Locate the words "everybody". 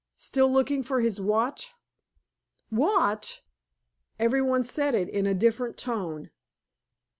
4.17-4.63